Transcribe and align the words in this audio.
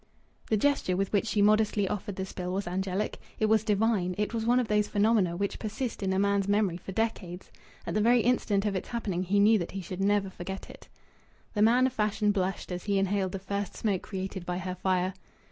The 0.49 0.57
gesture 0.57 0.97
with 0.97 1.13
which 1.13 1.27
she 1.27 1.43
modestly 1.43 1.87
offered 1.87 2.15
the 2.15 2.25
spill 2.25 2.51
was 2.53 2.65
angelic; 2.65 3.19
it 3.37 3.45
was 3.45 3.63
divine; 3.63 4.15
it 4.17 4.33
was 4.33 4.47
one 4.47 4.59
of 4.59 4.67
those 4.67 4.87
phenomena 4.87 5.35
which 5.37 5.59
persist 5.59 6.01
in 6.01 6.11
a 6.11 6.17
man's 6.17 6.47
memory 6.47 6.77
for 6.77 6.91
decades. 6.91 7.51
At 7.85 7.93
the 7.93 8.01
very 8.01 8.21
instant 8.21 8.65
of 8.65 8.75
its 8.75 8.87
happening 8.89 9.21
he 9.21 9.39
knew 9.39 9.59
that 9.59 9.73
he 9.73 9.81
should 9.81 10.01
never 10.01 10.31
forget 10.31 10.71
it. 10.71 10.87
The 11.53 11.61
man 11.61 11.85
of 11.85 11.93
fashion 11.93 12.31
blushed 12.31 12.71
as 12.71 12.85
he 12.85 12.97
inhaled 12.97 13.31
the 13.33 13.37
first 13.37 13.75
smoke 13.75 14.01
created 14.01 14.43
by 14.43 14.57
her 14.57 14.73
fire. 14.73 15.13